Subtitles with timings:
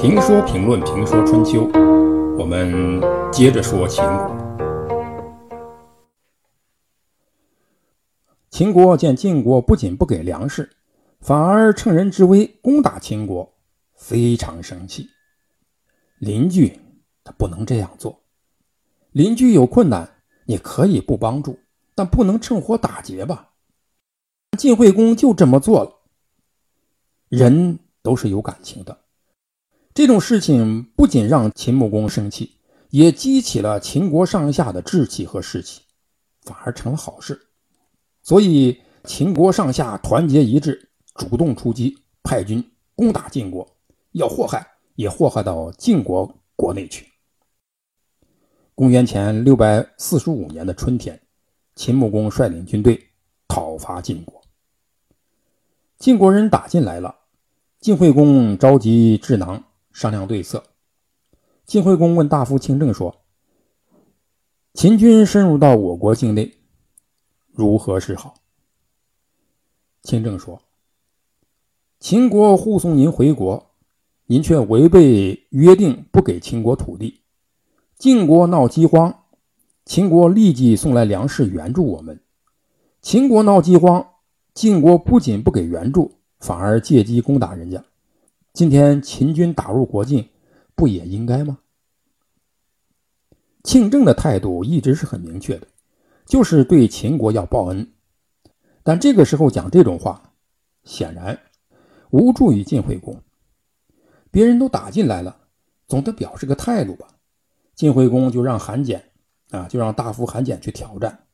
[0.00, 1.68] 评说评论评说春秋，
[2.38, 3.00] 我们
[3.32, 4.36] 接着说秦国。
[8.48, 10.70] 秦国见晋国不仅不给粮食，
[11.18, 13.52] 反而趁人之危攻打秦国，
[13.96, 15.10] 非常生气。
[16.20, 16.78] 邻居
[17.24, 18.20] 他不能这样做，
[19.10, 20.08] 邻居有困难，
[20.44, 21.58] 你可以不帮助，
[21.96, 23.48] 但不能趁火打劫吧？
[24.56, 25.92] 晋惠公就这么做了。
[27.28, 28.96] 人都是有感情的。
[29.98, 32.52] 这种事情不仅让秦穆公生气，
[32.90, 35.80] 也激起了秦国上下的志气和士气，
[36.42, 37.36] 反而成了好事。
[38.22, 43.68] 所以秦国上下团结一致，主动出击，派军攻打晋国，
[44.12, 47.04] 要祸害也祸害到晋国国内去。
[48.76, 51.20] 公元前六百四十五年的春天，
[51.74, 53.04] 秦穆公率领军队
[53.48, 54.40] 讨伐晋国，
[55.98, 57.16] 晋国人打进来了，
[57.80, 59.64] 晋惠公召集智囊。
[59.92, 60.62] 商量对策。
[61.64, 63.16] 晋惠公问大夫清正说
[64.74, 66.54] ：“秦军深入到我国境内，
[67.52, 68.34] 如何是好？”
[70.02, 70.62] 清正说
[72.00, 73.72] ：“秦国护送您回国，
[74.26, 77.20] 您却违背约定，不给秦国土地。
[77.96, 79.24] 晋国闹饥荒，
[79.84, 82.20] 秦国立即送来粮食援助我们。
[83.02, 84.14] 秦国闹饥荒，
[84.54, 87.84] 晋国不仅不给援助，反而借机攻打人家。”
[88.58, 90.30] 今天秦军打入国境，
[90.74, 91.60] 不也应该吗？
[93.62, 95.68] 庆政的态度一直是很明确的，
[96.26, 97.92] 就是对秦国要报恩。
[98.82, 100.32] 但这个时候讲这种话，
[100.82, 101.38] 显然
[102.10, 103.22] 无助于晋惠公。
[104.28, 105.38] 别人都打进来了，
[105.86, 107.06] 总得表示个态度吧？
[107.76, 109.12] 晋惠公就让韩简
[109.50, 111.26] 啊，就让大夫韩简去挑战。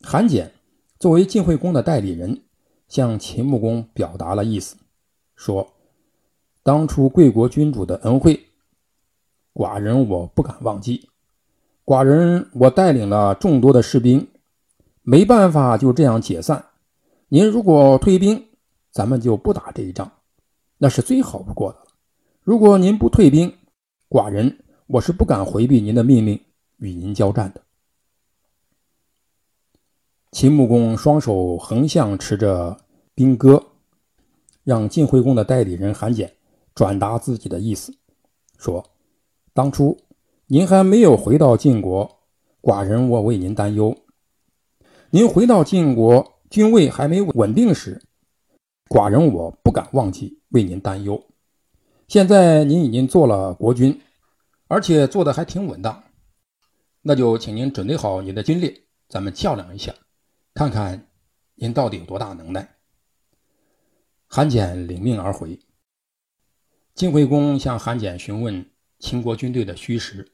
[0.00, 0.50] 韩简
[0.98, 2.44] 作为晋惠公的代理人，
[2.88, 4.76] 向秦穆公表达了意思，
[5.36, 5.70] 说。
[6.62, 8.38] 当初贵国君主的恩惠，
[9.54, 11.08] 寡人我不敢忘记。
[11.84, 14.28] 寡人我带领了众多的士兵，
[15.02, 16.64] 没办法就这样解散。
[17.28, 18.46] 您如果退兵，
[18.90, 20.12] 咱们就不打这一仗，
[20.78, 21.86] 那是最好不过的了。
[22.42, 23.52] 如果您不退兵，
[24.08, 26.38] 寡人我是不敢回避您的命令，
[26.76, 27.62] 与您交战的。
[30.32, 32.76] 秦穆公双手横向持着
[33.14, 33.64] 兵戈，
[34.62, 36.32] 让晋惠公的代理人韩简。
[36.74, 37.92] 转达自己的意思，
[38.58, 38.84] 说
[39.52, 39.98] ：“当初
[40.46, 42.20] 您还没有回到晋国，
[42.62, 43.92] 寡人我为您担忧；
[45.10, 48.02] 您回到晋国，军位还没稳定时，
[48.88, 51.22] 寡人我不敢忘记为您担忧。
[52.08, 54.00] 现在您已经做了国君，
[54.68, 56.02] 而且做的还挺稳当，
[57.02, 59.94] 那就请您准备好您的军力，咱们较量一下，
[60.54, 61.08] 看看
[61.54, 62.76] 您到底有多大能耐。”
[64.26, 65.58] 韩简领命而回。
[66.94, 68.68] 晋惠公向韩简询问
[68.98, 70.30] 秦国军队的虚实，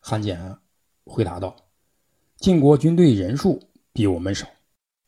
[0.00, 0.58] 韩简
[1.04, 1.54] 回答道
[2.36, 3.62] ：“晋国军队人数
[3.92, 4.48] 比我们少，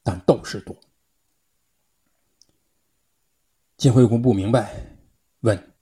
[0.05, 0.77] 但斗士多。”
[3.77, 4.73] 晋惠公不明白，
[5.41, 5.73] 问：“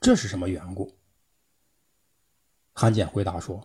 [0.00, 0.92] 这是什么缘故？”
[2.74, 3.64] 韩简回答说：“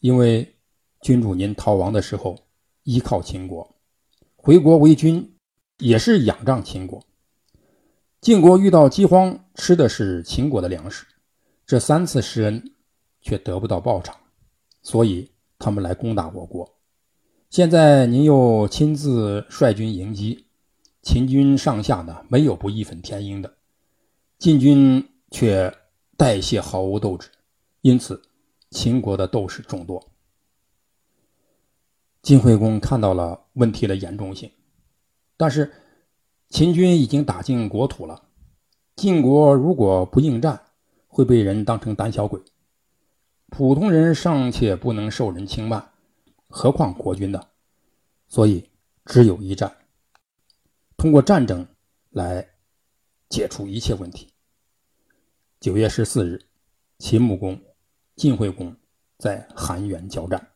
[0.00, 0.56] 因为
[1.00, 2.36] 君主您逃亡的时候
[2.82, 3.76] 依靠秦国，
[4.34, 5.38] 回国为君
[5.78, 7.00] 也是仰仗秦国。”
[8.22, 11.04] 晋国遇到饥荒，吃的是秦国的粮食，
[11.66, 12.72] 这三次施恩
[13.20, 14.16] 却得不到报偿，
[14.80, 15.28] 所以
[15.58, 16.72] 他们来攻打我国。
[17.50, 20.46] 现在您又亲自率军迎击，
[21.02, 23.52] 秦军上下呢没有不义愤填膺的，
[24.38, 25.76] 晋军却
[26.16, 27.28] 代谢毫无斗志，
[27.80, 28.22] 因此
[28.70, 30.00] 秦国的斗士众多。
[32.22, 34.48] 晋惠公看到了问题的严重性，
[35.36, 35.72] 但是。
[36.52, 38.24] 秦军已经打进国土了，
[38.94, 40.62] 晋国如果不应战，
[41.08, 42.38] 会被人当成胆小鬼。
[43.48, 45.92] 普通人尚且不能受人轻慢，
[46.48, 47.40] 何况国君呢？
[48.28, 48.68] 所以
[49.06, 49.74] 只有一战，
[50.98, 51.66] 通过战争
[52.10, 52.46] 来
[53.30, 54.28] 解除一切问题。
[55.58, 56.38] 九月十四日，
[56.98, 57.58] 秦穆公、
[58.14, 58.76] 晋惠公
[59.16, 60.50] 在韩原交战。